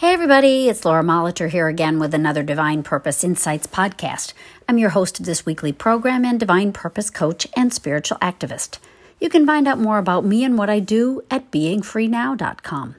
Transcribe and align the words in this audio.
Hey, 0.00 0.12
everybody, 0.12 0.68
it's 0.68 0.84
Laura 0.84 1.02
Molitor 1.02 1.48
here 1.48 1.68
again 1.68 1.98
with 1.98 2.12
another 2.12 2.42
Divine 2.42 2.82
Purpose 2.82 3.24
Insights 3.24 3.66
podcast. 3.66 4.34
I'm 4.68 4.76
your 4.76 4.90
host 4.90 5.18
of 5.18 5.24
this 5.24 5.46
weekly 5.46 5.72
program 5.72 6.22
and 6.22 6.38
Divine 6.38 6.74
Purpose 6.74 7.08
coach 7.08 7.46
and 7.56 7.72
spiritual 7.72 8.18
activist. 8.18 8.78
You 9.20 9.30
can 9.30 9.46
find 9.46 9.66
out 9.66 9.78
more 9.78 9.96
about 9.96 10.26
me 10.26 10.44
and 10.44 10.58
what 10.58 10.68
I 10.68 10.80
do 10.80 11.22
at 11.30 11.50
beingfreenow.com. 11.50 12.96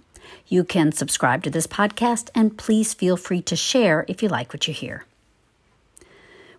You 0.47 0.63
can 0.63 0.91
subscribe 0.91 1.43
to 1.43 1.51
this 1.51 1.67
podcast 1.67 2.31
and 2.33 2.57
please 2.57 2.95
feel 2.95 3.15
free 3.15 3.43
to 3.43 3.55
share 3.55 4.03
if 4.07 4.23
you 4.23 4.27
like 4.27 4.51
what 4.51 4.67
you 4.67 4.73
hear. 4.73 5.05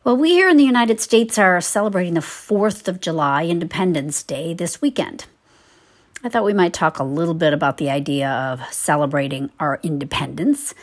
Well, 0.04 0.16
we 0.16 0.34
here 0.34 0.48
in 0.48 0.56
the 0.56 0.62
United 0.62 1.00
States 1.00 1.36
are 1.36 1.60
celebrating 1.60 2.14
the 2.14 2.20
4th 2.20 2.86
of 2.86 3.00
July, 3.00 3.46
Independence 3.46 4.22
Day, 4.22 4.54
this 4.54 4.80
weekend. 4.80 5.26
I 6.24 6.28
thought 6.28 6.44
we 6.44 6.52
might 6.52 6.72
talk 6.72 6.98
a 6.98 7.04
little 7.04 7.34
bit 7.34 7.52
about 7.52 7.76
the 7.76 7.90
idea 7.90 8.28
of 8.28 8.60
celebrating 8.72 9.50
our 9.60 9.78
independence. 9.84 10.74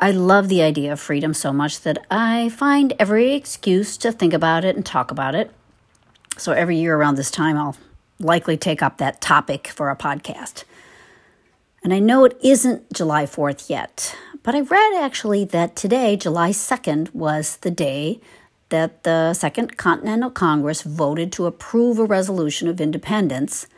I 0.00 0.10
love 0.10 0.48
the 0.48 0.62
idea 0.62 0.92
of 0.92 1.00
freedom 1.00 1.32
so 1.32 1.52
much 1.52 1.80
that 1.82 2.04
I 2.10 2.48
find 2.48 2.92
every 2.98 3.34
excuse 3.34 3.96
to 3.98 4.10
think 4.10 4.32
about 4.32 4.64
it 4.64 4.74
and 4.74 4.84
talk 4.84 5.12
about 5.12 5.36
it. 5.36 5.52
So 6.36 6.52
every 6.52 6.76
year 6.76 6.96
around 6.96 7.14
this 7.14 7.30
time, 7.30 7.56
I'll 7.56 7.76
likely 8.18 8.56
take 8.56 8.82
up 8.82 8.98
that 8.98 9.20
topic 9.20 9.68
for 9.68 9.90
a 9.90 9.96
podcast. 9.96 10.64
And 11.84 11.94
I 11.94 12.00
know 12.00 12.24
it 12.24 12.36
isn't 12.42 12.92
July 12.92 13.26
4th 13.26 13.70
yet, 13.70 14.16
but 14.42 14.56
I 14.56 14.60
read 14.60 14.94
actually 14.96 15.44
that 15.46 15.76
today, 15.76 16.16
July 16.16 16.50
2nd, 16.50 17.14
was 17.14 17.58
the 17.58 17.70
day 17.70 18.20
that 18.70 19.04
the 19.04 19.34
Second 19.34 19.76
Continental 19.76 20.30
Congress 20.30 20.82
voted 20.82 21.30
to 21.32 21.46
approve 21.46 22.00
a 22.00 22.04
resolution 22.04 22.66
of 22.66 22.80
independence 22.80 23.68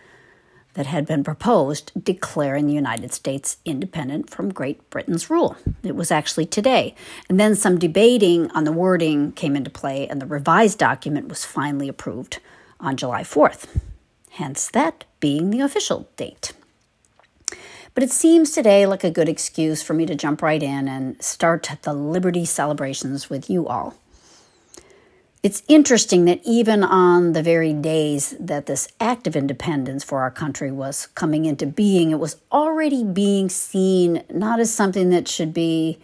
that 0.74 0.86
had 0.86 1.06
been 1.06 1.24
proposed 1.24 1.92
declaring 2.02 2.66
the 2.66 2.74
United 2.74 3.12
States 3.12 3.56
independent 3.64 4.30
from 4.30 4.52
Great 4.52 4.88
Britain's 4.90 5.28
rule. 5.28 5.56
It 5.82 5.96
was 5.96 6.10
actually 6.10 6.46
today. 6.46 6.94
And 7.28 7.40
then 7.40 7.54
some 7.54 7.78
debating 7.78 8.50
on 8.52 8.64
the 8.64 8.72
wording 8.72 9.32
came 9.32 9.56
into 9.56 9.70
play, 9.70 10.06
and 10.08 10.20
the 10.20 10.26
revised 10.26 10.78
document 10.78 11.28
was 11.28 11.44
finally 11.44 11.88
approved 11.88 12.38
on 12.78 12.96
July 12.96 13.22
4th, 13.22 13.80
hence 14.30 14.70
that 14.70 15.04
being 15.18 15.50
the 15.50 15.60
official 15.60 16.08
date. 16.16 16.52
But 17.92 18.04
it 18.04 18.12
seems 18.12 18.52
today 18.52 18.86
like 18.86 19.02
a 19.02 19.10
good 19.10 19.28
excuse 19.28 19.82
for 19.82 19.94
me 19.94 20.06
to 20.06 20.14
jump 20.14 20.42
right 20.42 20.62
in 20.62 20.86
and 20.86 21.20
start 21.22 21.68
the 21.82 21.92
Liberty 21.92 22.44
celebrations 22.44 23.28
with 23.28 23.50
you 23.50 23.66
all. 23.66 23.96
It's 25.42 25.62
interesting 25.68 26.26
that 26.26 26.42
even 26.44 26.84
on 26.84 27.32
the 27.32 27.42
very 27.42 27.72
days 27.72 28.36
that 28.38 28.66
this 28.66 28.88
act 29.00 29.26
of 29.26 29.34
independence 29.34 30.04
for 30.04 30.20
our 30.20 30.30
country 30.30 30.70
was 30.70 31.06
coming 31.14 31.46
into 31.46 31.66
being, 31.66 32.10
it 32.10 32.18
was 32.18 32.36
already 32.52 33.04
being 33.04 33.48
seen 33.48 34.22
not 34.28 34.60
as 34.60 34.72
something 34.72 35.08
that 35.10 35.28
should 35.28 35.54
be 35.54 35.98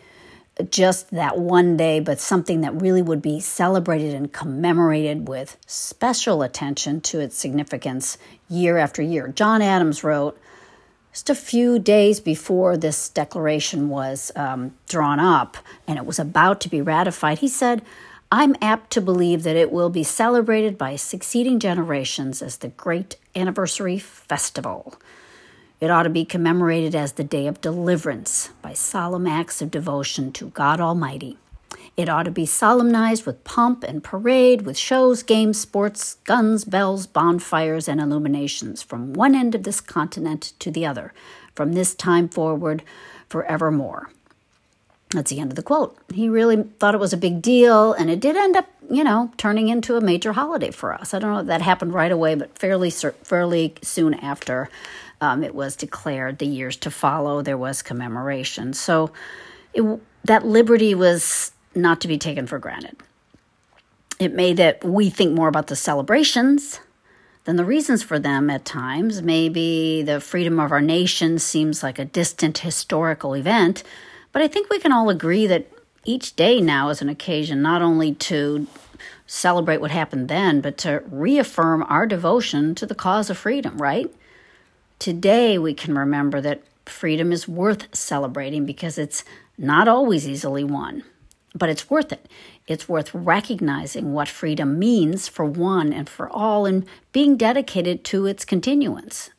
just 0.71 1.11
that 1.11 1.39
one 1.39 1.77
day, 1.77 2.01
but 2.01 2.19
something 2.19 2.63
that 2.63 2.81
really 2.81 3.03
would 3.03 3.21
be 3.21 3.39
celebrated 3.39 4.15
and 4.15 4.33
commemorated 4.33 5.29
with 5.29 5.59
special 5.67 6.43
attention 6.43 7.03
to 7.03 7.21
its 7.21 7.37
significance 7.37 8.17
year 8.49 8.79
after 8.79 9.03
year. 9.03 9.29
John 9.29 9.61
Adams 9.61 10.03
wrote, 10.03 10.41
just 11.13 11.29
a 11.29 11.35
few 11.35 11.79
days 11.79 12.21
before 12.21 12.79
this 12.79 13.11
declaration 13.11 13.91
was 13.91 14.33
um, 14.35 14.75
drawn 14.89 15.21
up 15.21 15.59
and 15.87 15.99
it 15.99 16.07
was 16.07 16.19
about 16.19 16.59
to 16.63 16.71
be 16.71 16.81
ratified, 16.81 17.41
he 17.41 17.49
said, 17.49 17.83
I'm 18.33 18.57
apt 18.61 18.91
to 18.93 19.01
believe 19.01 19.45
that 19.45 19.55
it 19.55 19.71
will 19.71 19.89
be 19.89 20.03
celebrated 20.03 20.77
by 20.77 20.97
succeeding 20.97 21.61
generations 21.61 22.43
as 22.43 22.57
the 22.57 22.69
great 22.69 23.17
anniversary 23.37 23.99
festival. 23.99 24.97
It 25.81 25.93
ought 25.93 26.03
to 26.03 26.11
be 26.11 26.25
commemorated 26.25 26.97
as 26.97 27.13
the 27.13 27.23
day 27.23 27.47
of 27.47 27.61
deliverance 27.61 28.51
by 28.63 28.73
solemn 28.73 29.29
acts 29.29 29.63
of 29.63 29.71
devotion 29.71 30.33
to 30.33 30.49
God 30.49 30.81
Almighty. 30.81 31.39
It 31.97 32.09
ought 32.09 32.25
to 32.25 32.33
be 32.33 32.47
solemnized 32.47 33.27
with 33.27 33.45
pomp 33.45 33.85
and 33.85 34.03
parade, 34.03 34.63
with 34.63 34.77
shows, 34.77 35.23
games, 35.23 35.61
sports, 35.61 36.15
guns, 36.25 36.65
bells, 36.65 37.07
bonfires, 37.07 37.87
and 37.87 38.01
illuminations 38.01 38.83
from 38.83 39.13
one 39.13 39.37
end 39.37 39.55
of 39.55 39.63
this 39.63 39.81
continent 39.81 40.53
to 40.59 40.73
the 40.73 40.85
other, 40.85 41.15
from 41.55 41.75
this 41.75 41.95
time 41.95 42.29
forward 42.29 42.83
forevermore. 43.29 44.11
That's 45.17 45.31
the 45.31 45.41
end 45.41 45.51
of 45.51 45.57
the 45.57 45.63
quote. 45.63 45.97
He 46.13 46.29
really 46.29 46.63
thought 46.79 46.95
it 46.95 47.01
was 47.01 47.15
a 47.15 47.17
big 47.17 47.41
deal, 47.41 47.95
and 47.95 48.11
it 48.11 48.21
did 48.21 48.37
end 48.37 48.55
up, 48.55 48.67
you 48.91 49.03
know, 49.03 49.31
turning 49.39 49.69
into 49.69 49.97
a 49.97 50.01
major 50.03 50.35
holiday 50.35 50.71
for 50.71 50.93
us. 50.93 51.15
I 51.15 51.19
don't 51.19 51.33
know 51.33 51.39
if 51.39 51.47
that 51.47 51.63
happened 51.63 51.95
right 51.95 52.13
away, 52.13 52.35
but 52.35 52.59
fairly 52.59 52.91
fairly 52.91 53.75
soon 53.81 54.13
after 54.13 54.69
um, 55.23 55.43
it 55.43 55.55
was 55.55 55.75
declared, 55.75 56.39
the 56.39 56.47
years 56.47 56.77
to 56.77 56.91
follow, 56.91 57.41
there 57.41 57.57
was 57.57 57.81
commemoration. 57.81 58.75
So 58.75 59.11
it, 59.73 59.83
that 60.25 60.45
liberty 60.45 60.95
was 60.95 61.53
not 61.75 62.03
to 62.03 62.09
be 62.09 62.19
taken 62.19 62.47
for 62.47 62.59
granted. 62.59 62.97
It 64.19 64.35
made 64.35 64.59
that 64.59 64.85
we 64.85 65.09
think 65.09 65.33
more 65.33 65.49
about 65.49 65.69
the 65.69 65.77
celebrations 65.77 66.81
than 67.45 67.57
the 67.57 67.65
reasons 67.65 68.03
for 68.03 68.19
them 68.19 68.51
at 68.51 68.67
times. 68.67 69.23
Maybe 69.23 70.03
the 70.03 70.21
freedom 70.21 70.61
of 70.61 70.73
our 70.73 70.83
nation 70.83 71.39
seems 71.39 71.83
like 71.83 71.99
a 71.99 72.05
distant 72.05 72.59
historical 72.59 73.35
event 73.35 73.83
but 74.37 74.43
I 74.43 74.49
think 74.49 74.69
we 74.69 74.79
can 74.79 74.93
all 74.93 75.09
agree 75.09 75.47
that 75.47 75.65
each 76.05 76.37
day 76.37 76.61
now 76.61 76.91
is 76.91 77.01
an 77.01 77.09
occasion 77.09 77.63
not 77.63 77.81
only 77.81 78.13
to 78.17 78.67
celebrate 79.27 79.81
what 79.81 79.91
happened 79.91 80.29
then, 80.29 80.61
but 80.61 80.77
to 80.77 81.03
reaffirm 81.11 81.83
our 81.85 82.05
devotion 82.05 82.75
to 82.75 82.85
the 82.85 82.95
cause 82.95 83.31
of 83.31 83.39
freedom, 83.39 83.79
right? 83.79 84.15
Today 84.99 85.57
we 85.57 85.73
can 85.73 85.97
remember 85.97 86.43
that 86.43 86.61
freedom 86.85 87.33
is 87.33 87.49
worth 87.49 87.97
celebrating 87.97 88.67
because 88.67 88.99
it's 88.99 89.25
not 89.57 89.89
always 89.89 90.29
easily 90.29 90.65
won, 90.65 91.03
but 91.55 91.71
it's 91.71 91.89
worth 91.89 92.13
it. 92.13 92.29
It's 92.67 92.87
worth 92.87 93.15
recognizing 93.15 94.13
what 94.13 94.29
freedom 94.29 94.79
means 94.79 95.29
for 95.29 95.47
one 95.47 95.95
and 95.95 96.11
for 96.11 96.29
all 96.29 96.67
and 96.67 96.85
being 97.11 97.39
dedicated 97.39 98.05
to 98.05 98.27
its 98.27 98.45
continuance. 98.45 99.31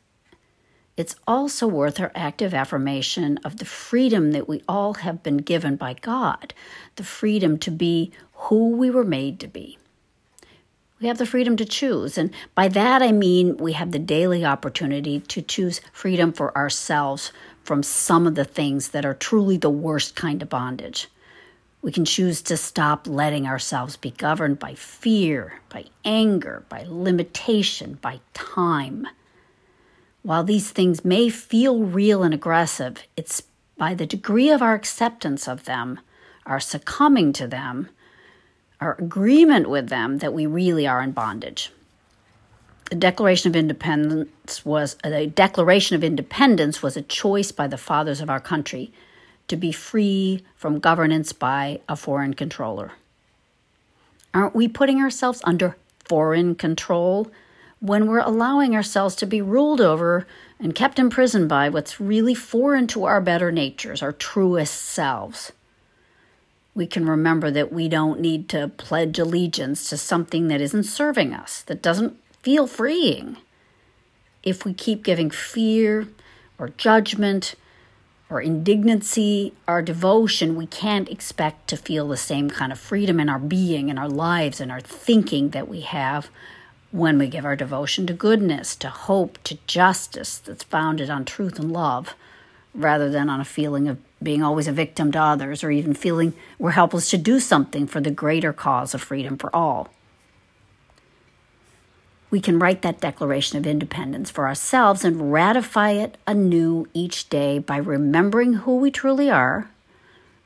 It's 0.98 1.14
also 1.28 1.68
worth 1.68 2.00
our 2.00 2.10
active 2.16 2.52
affirmation 2.52 3.38
of 3.44 3.58
the 3.58 3.64
freedom 3.64 4.32
that 4.32 4.48
we 4.48 4.64
all 4.68 4.94
have 4.94 5.22
been 5.22 5.36
given 5.36 5.76
by 5.76 5.92
God, 5.94 6.52
the 6.96 7.04
freedom 7.04 7.56
to 7.58 7.70
be 7.70 8.10
who 8.32 8.70
we 8.70 8.90
were 8.90 9.04
made 9.04 9.38
to 9.38 9.46
be. 9.46 9.78
We 11.00 11.06
have 11.06 11.18
the 11.18 11.24
freedom 11.24 11.56
to 11.58 11.64
choose. 11.64 12.18
And 12.18 12.34
by 12.56 12.66
that 12.66 13.00
I 13.00 13.12
mean 13.12 13.58
we 13.58 13.74
have 13.74 13.92
the 13.92 14.00
daily 14.00 14.44
opportunity 14.44 15.20
to 15.20 15.40
choose 15.40 15.80
freedom 15.92 16.32
for 16.32 16.52
ourselves 16.58 17.32
from 17.62 17.84
some 17.84 18.26
of 18.26 18.34
the 18.34 18.44
things 18.44 18.88
that 18.88 19.06
are 19.06 19.14
truly 19.14 19.56
the 19.56 19.70
worst 19.70 20.16
kind 20.16 20.42
of 20.42 20.48
bondage. 20.48 21.06
We 21.80 21.92
can 21.92 22.06
choose 22.06 22.42
to 22.42 22.56
stop 22.56 23.06
letting 23.06 23.46
ourselves 23.46 23.96
be 23.96 24.10
governed 24.10 24.58
by 24.58 24.74
fear, 24.74 25.60
by 25.68 25.84
anger, 26.04 26.64
by 26.68 26.86
limitation, 26.88 28.00
by 28.02 28.18
time. 28.34 29.06
While 30.22 30.44
these 30.44 30.70
things 30.70 31.04
may 31.04 31.28
feel 31.28 31.84
real 31.84 32.22
and 32.22 32.34
aggressive, 32.34 33.04
it's 33.16 33.42
by 33.76 33.94
the 33.94 34.06
degree 34.06 34.50
of 34.50 34.60
our 34.60 34.74
acceptance 34.74 35.48
of 35.48 35.64
them, 35.64 36.00
our 36.44 36.60
succumbing 36.60 37.32
to 37.34 37.46
them, 37.46 37.88
our 38.80 38.96
agreement 38.98 39.70
with 39.70 39.88
them 39.88 40.18
that 40.18 40.32
we 40.32 40.46
really 40.46 40.86
are 40.86 41.00
in 41.00 41.12
bondage. 41.12 41.70
The 42.90 42.96
Declaration 42.96 43.50
of 43.50 43.56
Independence 43.56 44.64
was 44.64 44.96
uh, 45.04 45.10
a 45.10 45.26
Declaration 45.26 45.94
of 45.94 46.02
Independence 46.02 46.82
was 46.82 46.96
a 46.96 47.02
choice 47.02 47.52
by 47.52 47.66
the 47.66 47.76
fathers 47.76 48.20
of 48.20 48.30
our 48.30 48.40
country 48.40 48.92
to 49.48 49.56
be 49.56 49.72
free 49.72 50.42
from 50.56 50.78
governance 50.78 51.32
by 51.32 51.80
a 51.88 51.96
foreign 51.96 52.34
controller. 52.34 52.92
Aren't 54.32 54.54
we 54.54 54.68
putting 54.68 55.00
ourselves 55.00 55.42
under 55.44 55.76
foreign 56.04 56.54
control 56.54 57.30
when 57.80 58.06
we're 58.06 58.18
allowing 58.18 58.74
ourselves 58.74 59.14
to 59.16 59.26
be 59.26 59.40
ruled 59.40 59.80
over 59.80 60.26
and 60.58 60.74
kept 60.74 60.98
imprisoned 60.98 61.48
by 61.48 61.68
what's 61.68 62.00
really 62.00 62.34
foreign 62.34 62.86
to 62.88 63.04
our 63.04 63.20
better 63.20 63.52
natures, 63.52 64.02
our 64.02 64.12
truest 64.12 64.74
selves. 64.74 65.52
We 66.74 66.86
can 66.86 67.06
remember 67.06 67.50
that 67.50 67.72
we 67.72 67.88
don't 67.88 68.20
need 68.20 68.48
to 68.50 68.68
pledge 68.68 69.18
allegiance 69.18 69.88
to 69.90 69.96
something 69.96 70.48
that 70.48 70.60
isn't 70.60 70.84
serving 70.84 71.32
us, 71.32 71.62
that 71.62 71.82
doesn't 71.82 72.16
feel 72.42 72.66
freeing. 72.66 73.36
If 74.42 74.64
we 74.64 74.72
keep 74.72 75.04
giving 75.04 75.30
fear 75.30 76.08
or 76.58 76.70
judgment 76.70 77.54
or 78.30 78.42
indignancy 78.42 79.54
our 79.66 79.82
devotion, 79.82 80.56
we 80.56 80.66
can't 80.66 81.08
expect 81.08 81.68
to 81.68 81.76
feel 81.76 82.08
the 82.08 82.16
same 82.16 82.50
kind 82.50 82.72
of 82.72 82.78
freedom 82.78 83.18
in 83.20 83.28
our 83.28 83.38
being, 83.38 83.88
in 83.88 83.98
our 83.98 84.08
lives, 84.08 84.60
in 84.60 84.70
our 84.70 84.80
thinking 84.80 85.50
that 85.50 85.68
we 85.68 85.80
have 85.80 86.28
when 86.90 87.18
we 87.18 87.28
give 87.28 87.44
our 87.44 87.56
devotion 87.56 88.06
to 88.06 88.12
goodness, 88.12 88.74
to 88.76 88.88
hope, 88.88 89.38
to 89.44 89.58
justice 89.66 90.38
that's 90.38 90.64
founded 90.64 91.10
on 91.10 91.24
truth 91.24 91.58
and 91.58 91.72
love, 91.72 92.14
rather 92.74 93.10
than 93.10 93.28
on 93.28 93.40
a 93.40 93.44
feeling 93.44 93.88
of 93.88 93.98
being 94.22 94.42
always 94.42 94.68
a 94.68 94.72
victim 94.72 95.12
to 95.12 95.20
others 95.20 95.62
or 95.62 95.70
even 95.70 95.94
feeling 95.94 96.32
we're 96.58 96.70
helpless 96.72 97.10
to 97.10 97.18
do 97.18 97.38
something 97.40 97.86
for 97.86 98.00
the 98.00 98.10
greater 98.10 98.52
cause 98.52 98.94
of 98.94 99.02
freedom 99.02 99.36
for 99.36 99.54
all. 99.54 99.88
we 102.30 102.40
can 102.40 102.58
write 102.58 102.82
that 102.82 103.00
Declaration 103.00 103.58
of 103.58 103.66
Independence 103.66 104.30
for 104.30 104.46
ourselves 104.46 105.04
and 105.04 105.32
ratify 105.32 105.92
it 105.92 106.18
anew 106.26 106.86
each 106.92 107.28
day 107.28 107.58
by 107.58 107.78
remembering 107.78 108.52
who 108.54 108.76
we 108.76 108.90
truly 108.90 109.30
are, 109.30 109.70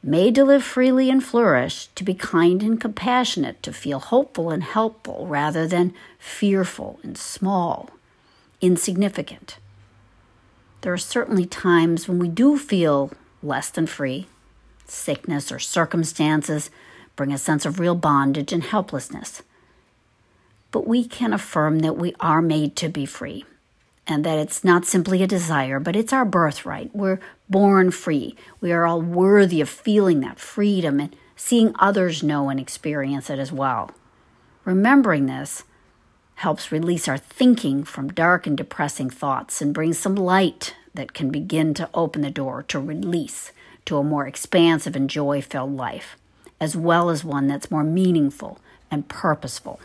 made 0.03 0.35
to 0.35 0.45
live 0.45 0.65
freely 0.65 1.11
and 1.11 1.23
flourish, 1.23 1.87
to 1.95 2.05
be 2.05 2.15
kind 2.15 2.63
and 2.63 2.81
compassionate, 2.81 3.63
to 3.63 3.73
feel 3.73 4.01
hopeful 4.01 4.51
and 4.51 4.65
helpful 4.65 5.27
rather 5.27 5.67
than 5.67 5.95
fearful 6.19 6.99
and 7.03 7.17
small, 7.17 7.91
insignificant. 8.61 9.59
There 10.81 10.93
are 10.93 10.99
certainly 10.99 11.47
times 11.47 12.09
when 12.09 12.19
we 12.19 12.29
do 12.29 12.59
feel 12.59 13.13
less 13.43 13.71
than 13.71 13.87
free. 13.87 14.27
Sickness 14.87 15.53
or 15.53 15.59
circumstances 15.59 16.71
bring 17.15 17.33
a 17.33 17.39
sense 17.39 17.65
of 17.65 17.79
real 17.79 17.95
bondage 17.95 18.53
and 18.53 18.65
helplessness 18.65 19.43
but 20.73 20.89
we 20.89 21.05
can 21.05 21.33
affirm 21.33 21.81
that 21.81 21.97
we 21.97 22.15
are 22.19 22.43
made 22.43 22.75
to 22.75 22.89
be 22.89 23.07
free 23.07 23.45
and 24.07 24.25
that 24.25 24.39
it's 24.39 24.65
not 24.65 24.85
simply 24.85 25.23
a 25.23 25.27
desire, 25.27 25.79
but 25.79 25.97
it's 25.97 26.13
our 26.13 26.25
birthright. 26.25 26.95
We're 26.95 27.21
born 27.49 27.91
free. 27.91 28.37
We 28.61 28.73
are 28.73 28.85
all 28.85 29.01
worthy 29.01 29.61
of 29.61 29.69
feeling 29.69 30.21
that 30.21 30.41
freedom 30.41 31.01
and 31.01 31.15
seeing 31.37 31.75
others 31.79 32.23
know 32.23 32.49
and 32.49 32.59
experience 32.59 33.31
it 33.31 33.39
as 33.39 33.53
well. 33.53 33.91
Remembering 34.65 35.27
this 35.27 35.65
helps 36.37 36.73
release 36.73 37.07
our 37.07 37.19
thinking 37.19 37.85
from 37.85 38.13
dark 38.13 38.47
and 38.47 38.57
depressing 38.57 39.11
thoughts 39.11 39.63
and 39.63 39.75
brings 39.75 39.99
some 39.99 40.15
light 40.15 40.75
that 40.95 41.15
can 41.15 41.31
begin 41.31 41.75
to 41.75 41.89
open 41.95 42.23
the 42.23 42.31
door 42.31 42.63
to 42.65 42.81
release 42.81 43.53
to 43.85 43.97
a 43.97 44.05
more 44.05 44.27
expansive 44.27 44.95
and 44.95 45.09
joy 45.09 45.41
filled 45.41 45.77
life, 45.77 46.17
as 46.61 46.77
well 46.77 47.11
as 47.11 47.25
one 47.25 47.47
that's 47.47 47.71
more 47.71 47.85
meaningful 47.85 48.59
and 48.91 49.09
purposeful. 49.09 49.81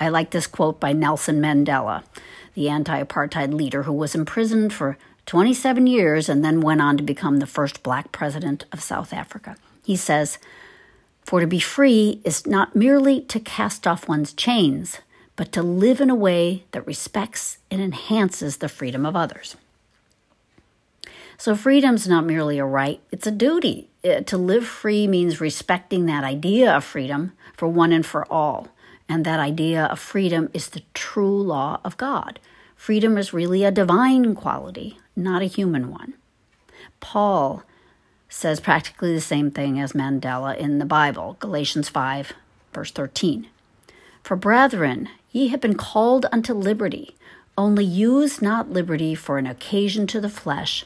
I 0.00 0.08
like 0.08 0.30
this 0.30 0.46
quote 0.46 0.80
by 0.80 0.92
Nelson 0.92 1.40
Mandela, 1.40 2.04
the 2.54 2.68
anti 2.68 3.02
apartheid 3.02 3.52
leader 3.52 3.84
who 3.84 3.92
was 3.92 4.14
imprisoned 4.14 4.72
for 4.72 4.96
27 5.26 5.86
years 5.86 6.28
and 6.28 6.44
then 6.44 6.60
went 6.60 6.80
on 6.80 6.96
to 6.96 7.02
become 7.02 7.38
the 7.38 7.46
first 7.46 7.82
black 7.82 8.12
president 8.12 8.64
of 8.72 8.82
South 8.82 9.12
Africa. 9.12 9.56
He 9.84 9.96
says, 9.96 10.38
For 11.22 11.40
to 11.40 11.46
be 11.46 11.60
free 11.60 12.20
is 12.24 12.46
not 12.46 12.76
merely 12.76 13.20
to 13.22 13.40
cast 13.40 13.86
off 13.86 14.08
one's 14.08 14.32
chains, 14.32 14.98
but 15.36 15.52
to 15.52 15.62
live 15.62 16.00
in 16.00 16.10
a 16.10 16.14
way 16.14 16.64
that 16.72 16.86
respects 16.86 17.58
and 17.70 17.80
enhances 17.80 18.58
the 18.58 18.68
freedom 18.68 19.04
of 19.04 19.16
others. 19.16 19.56
So, 21.36 21.56
freedom's 21.56 22.06
not 22.06 22.24
merely 22.24 22.58
a 22.58 22.64
right, 22.64 23.00
it's 23.10 23.26
a 23.26 23.32
duty. 23.32 23.88
Uh, 24.04 24.20
to 24.20 24.38
live 24.38 24.66
free 24.66 25.08
means 25.08 25.40
respecting 25.40 26.06
that 26.06 26.22
idea 26.22 26.74
of 26.74 26.84
freedom 26.84 27.32
for 27.56 27.66
one 27.66 27.92
and 27.92 28.06
for 28.06 28.30
all. 28.32 28.68
And 29.08 29.24
that 29.24 29.40
idea 29.40 29.84
of 29.84 29.98
freedom 29.98 30.48
is 30.52 30.68
the 30.68 30.82
true 30.94 31.42
law 31.42 31.80
of 31.84 31.96
God. 31.96 32.38
Freedom 32.76 33.16
is 33.16 33.32
really 33.32 33.64
a 33.64 33.70
divine 33.70 34.34
quality, 34.34 34.98
not 35.14 35.42
a 35.42 35.46
human 35.46 35.90
one. 35.90 36.14
Paul 37.00 37.62
says 38.28 38.60
practically 38.60 39.14
the 39.14 39.20
same 39.20 39.50
thing 39.50 39.78
as 39.78 39.92
Mandela 39.92 40.56
in 40.56 40.78
the 40.78 40.84
Bible, 40.84 41.36
Galatians 41.38 41.88
5, 41.88 42.32
verse 42.72 42.90
13. 42.90 43.46
For 44.22 44.36
brethren, 44.36 45.08
ye 45.30 45.48
have 45.48 45.60
been 45.60 45.76
called 45.76 46.26
unto 46.32 46.54
liberty, 46.54 47.14
only 47.56 47.84
use 47.84 48.42
not 48.42 48.70
liberty 48.70 49.14
for 49.14 49.38
an 49.38 49.46
occasion 49.46 50.06
to 50.08 50.20
the 50.20 50.28
flesh, 50.28 50.84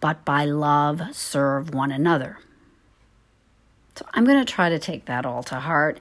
but 0.00 0.24
by 0.24 0.44
love 0.44 1.00
serve 1.12 1.72
one 1.72 1.90
another. 1.90 2.38
So 3.94 4.04
I'm 4.12 4.24
going 4.24 4.44
to 4.44 4.52
try 4.52 4.68
to 4.68 4.78
take 4.78 5.06
that 5.06 5.24
all 5.24 5.42
to 5.44 5.60
heart 5.60 6.00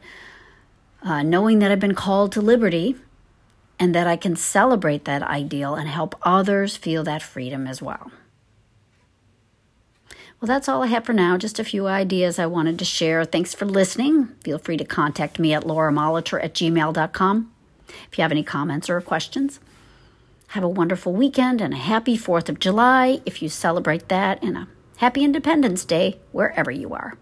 uh, 1.04 1.24
knowing 1.24 1.60
that 1.60 1.72
I've 1.72 1.80
been 1.80 1.96
called 1.96 2.32
to 2.34 2.42
liberty 2.42 2.96
and 3.80 3.94
that 3.94 4.08
I 4.08 4.16
can 4.16 4.36
celebrate 4.36 5.06
that 5.06 5.24
ideal 5.24 5.76
and 5.76 5.88
help 5.90 6.16
others 6.24 6.78
feel 6.78 7.04
that 7.04 7.22
freedom 7.22 7.68
as 7.68 7.82
well. 7.82 8.12
Well, 10.40 10.48
that's 10.48 10.68
all 10.68 10.84
I 10.84 10.88
have 10.88 11.06
for 11.06 11.14
now. 11.14 11.38
Just 11.38 11.60
a 11.60 11.64
few 11.64 11.88
ideas 11.88 12.38
I 12.38 12.46
wanted 12.46 12.78
to 12.80 12.86
share. 12.86 13.26
Thanks 13.26 13.54
for 13.54 13.66
listening. 13.66 14.28
Feel 14.44 14.58
free 14.58 14.78
to 14.78 14.86
contact 14.86 15.40
me 15.40 15.54
at 15.54 15.64
lauramolitor 15.64 16.44
at 16.44 16.54
gmail.com 16.54 17.52
if 17.88 18.18
you 18.18 18.22
have 18.22 18.32
any 18.32 18.44
comments 18.44 18.90
or 18.90 19.00
questions. 19.02 19.60
Have 20.50 20.64
a 20.64 20.70
wonderful 20.70 21.14
weekend 21.14 21.62
and 21.62 21.74
a 21.74 21.78
happy 21.78 22.18
4th 22.18 22.50
of 22.50 22.60
July 22.60 23.22
if 23.26 23.42
you 23.42 23.50
celebrate 23.50 24.10
that, 24.10 24.44
and 24.44 24.58
a 24.58 24.68
happy 24.98 25.24
Independence 25.24 25.84
Day 25.84 26.20
wherever 26.32 26.72
you 26.72 26.94
are. 26.94 27.18